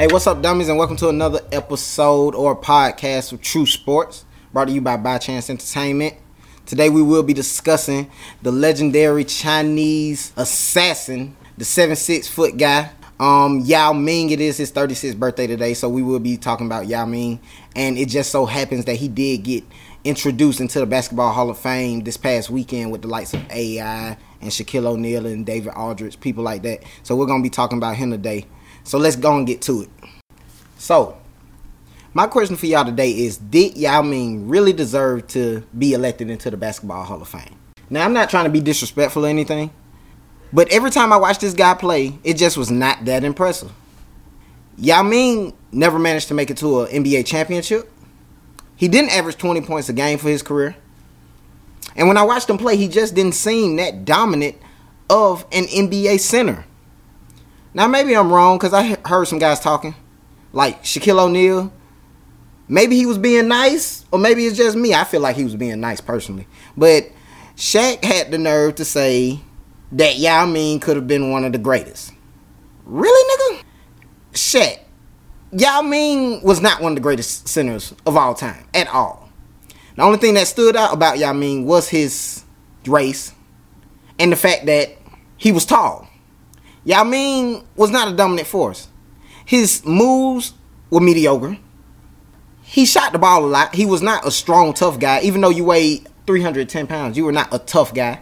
[0.00, 4.72] Hey, what's up, dummies, and welcome to another episode or podcast of TruSports, brought to
[4.72, 6.14] you by By Chance Entertainment.
[6.64, 13.60] Today we will be discussing the legendary Chinese assassin, the seven six foot guy, um,
[13.60, 14.30] Yao Ming.
[14.30, 17.38] It is his 36th birthday today, so we will be talking about Yao Ming.
[17.76, 19.64] And it just so happens that he did get
[20.04, 24.16] introduced into the Basketball Hall of Fame this past weekend with the likes of AI
[24.40, 26.84] and Shaquille O'Neal and David Aldridge, people like that.
[27.02, 28.46] So we're gonna be talking about him today.
[28.84, 29.88] So let's go and get to it.
[30.78, 31.16] So,
[32.12, 36.50] my question for y'all today is Did Yao Ming really deserve to be elected into
[36.50, 37.56] the Basketball Hall of Fame?
[37.88, 39.70] Now, I'm not trying to be disrespectful or anything,
[40.52, 43.72] but every time I watched this guy play, it just was not that impressive.
[44.76, 47.90] Yao Ming never managed to make it to an NBA championship.
[48.76, 50.74] He didn't average 20 points a game for his career.
[51.94, 54.56] And when I watched him play, he just didn't seem that dominant
[55.10, 56.64] of an NBA center.
[57.72, 59.94] Now, maybe I'm wrong because I heard some guys talking,
[60.52, 61.72] like Shaquille O'Neal.
[62.68, 64.94] Maybe he was being nice, or maybe it's just me.
[64.94, 66.46] I feel like he was being nice personally.
[66.76, 67.10] But
[67.56, 69.40] Shaq had the nerve to say
[69.92, 72.12] that Yao Ming could have been one of the greatest.
[72.84, 73.64] Really, nigga?
[74.32, 74.80] Shaq.
[75.52, 79.28] Yao Ming was not one of the greatest centers of all time at all.
[79.96, 82.44] The only thing that stood out about Yao Ming was his
[82.86, 83.34] race
[84.18, 84.96] and the fact that
[85.36, 86.08] he was tall.
[86.84, 88.88] Yao Ming was not a dominant force.
[89.44, 90.54] His moves
[90.90, 91.58] were mediocre.
[92.62, 93.74] He shot the ball a lot.
[93.74, 95.20] He was not a strong, tough guy.
[95.22, 98.20] Even though you weighed 310 pounds, you were not a tough guy.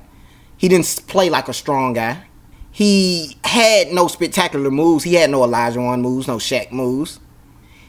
[0.57, 2.25] He didn't play like a strong guy.
[2.71, 5.05] He had no spectacular moves.
[5.05, 7.21] He had no Olajuwon moves, no Shaq moves.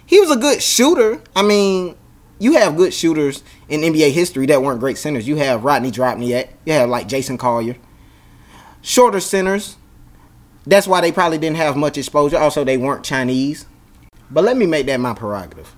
[0.05, 1.21] He was a good shooter.
[1.35, 1.95] I mean,
[2.39, 5.27] you have good shooters in NBA history that weren't great centers.
[5.27, 6.49] You have Rodney Dropniak.
[6.65, 7.75] You have like Jason Collier.
[8.81, 9.77] Shorter centers.
[10.69, 12.38] That's why they probably didn't have much exposure.
[12.38, 13.66] Also, they weren't Chinese.
[14.30, 15.75] But let me make that my prerogative.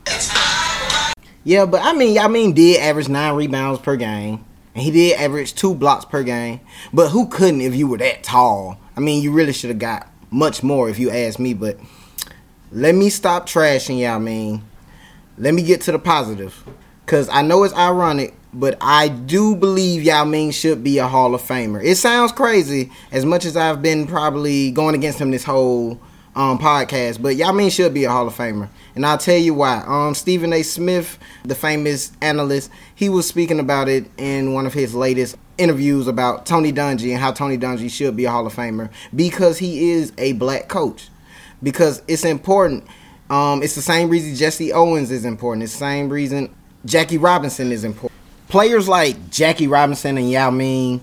[1.45, 4.43] Yeah, but I mean, I mean, did average nine rebounds per game,
[4.75, 6.59] and he did average two blocks per game.
[6.91, 8.79] But who couldn't if you were that tall?
[8.97, 11.53] I mean, you really should have got much more if you ask me.
[11.53, 11.79] But
[12.73, 14.17] let me stop trashing y'all.
[14.17, 14.61] I mean,
[15.37, 16.65] let me get to the positive,
[17.05, 21.33] cause I know it's ironic, but I do believe Yao Ming should be a Hall
[21.33, 21.83] of Famer.
[21.83, 25.99] It sounds crazy, as much as I've been probably going against him this whole
[26.35, 29.53] um, podcast, but Yao Ming should be a Hall of Famer, and I'll tell you
[29.53, 29.83] why.
[29.85, 30.63] Um, Stephen A.
[30.63, 36.07] Smith, the famous analyst, he was speaking about it in one of his latest interviews
[36.07, 39.91] about Tony Dungy and how Tony Dungy should be a Hall of Famer because he
[39.91, 41.09] is a black coach.
[41.63, 42.85] Because it's important.
[43.29, 45.63] Um, it's the same reason Jesse Owens is important.
[45.63, 46.53] It's the same reason
[46.85, 48.10] Jackie Robinson is important.
[48.51, 50.99] Players like Jackie Robinson and Yao Ming,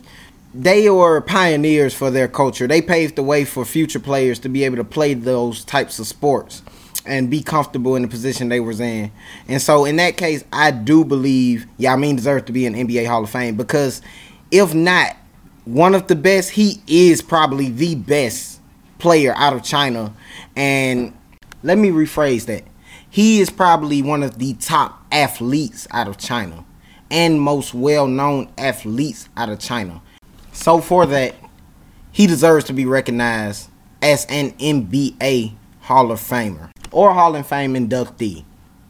[0.52, 2.66] they were pioneers for their culture.
[2.66, 6.06] They paved the way for future players to be able to play those types of
[6.06, 6.60] sports
[7.06, 9.10] and be comfortable in the position they was in.
[9.48, 13.06] And so in that case, I do believe Yao Ming deserves to be in NBA
[13.06, 14.02] Hall of Fame because
[14.50, 15.16] if not
[15.64, 18.60] one of the best, he is probably the best
[18.98, 20.12] player out of China.
[20.54, 21.16] And
[21.62, 22.64] let me rephrase that.
[23.08, 26.66] He is probably one of the top athletes out of China
[27.10, 30.02] and most well-known athletes out of China.
[30.52, 31.34] So for that,
[32.10, 33.70] he deserves to be recognized
[34.02, 38.44] as an NBA Hall of Famer or Hall of Fame inductee.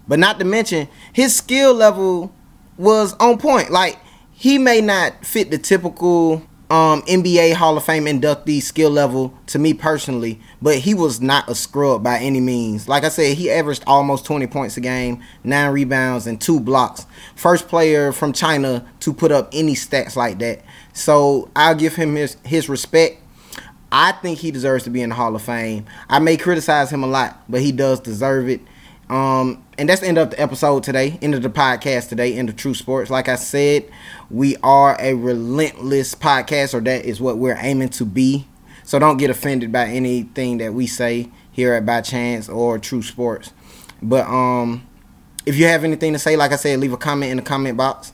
[0.06, 2.32] But not to mention his skill level
[2.76, 3.70] was on point.
[3.70, 3.98] Like
[4.32, 9.58] he may not fit the typical um, NBA Hall of Fame inductee skill level to
[9.58, 12.88] me personally, but he was not a scrub by any means.
[12.88, 17.06] Like I said, he averaged almost 20 points a game, nine rebounds, and two blocks.
[17.34, 20.60] First player from China to put up any stats like that.
[20.92, 23.22] So I'll give him his, his respect.
[23.90, 25.86] I think he deserves to be in the Hall of Fame.
[26.10, 28.60] I may criticize him a lot, but he does deserve it.
[29.10, 32.48] Um, and that's the end of the episode today, end of the podcast today, end
[32.48, 33.08] of TruSports.
[33.08, 33.90] Like I said,
[34.30, 38.46] we are a relentless podcast, or that is what we're aiming to be.
[38.84, 43.52] So don't get offended by anything that we say here at By Chance or TruSports.
[44.02, 44.86] But um,
[45.46, 47.76] if you have anything to say, like I said, leave a comment in the comment
[47.76, 48.12] box.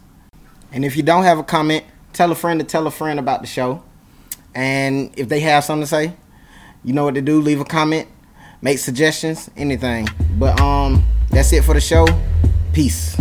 [0.72, 3.40] And if you don't have a comment, tell a friend to tell a friend about
[3.40, 3.82] the show.
[4.54, 6.14] And if they have something to say,
[6.84, 7.40] you know what to do.
[7.40, 8.08] Leave a comment,
[8.64, 10.08] make suggestions, anything.
[10.38, 12.06] But um, that's it for the show.
[12.72, 13.13] Peace.